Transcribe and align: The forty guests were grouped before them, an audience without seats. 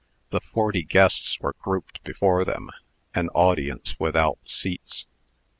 The 0.31 0.39
forty 0.41 0.81
guests 0.81 1.39
were 1.41 1.55
grouped 1.61 2.03
before 2.03 2.43
them, 2.43 2.71
an 3.13 3.29
audience 3.35 3.99
without 3.99 4.39
seats. 4.49 5.05